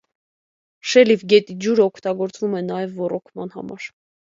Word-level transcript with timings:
Շելիֆ 0.93 1.27
գետի 1.35 1.59
ջուրը 1.67 1.85
օգտագործվում 1.87 2.59
է 2.63 2.67
նաև 2.75 3.01
ոռոգման 3.07 3.59
համար։ 3.61 3.93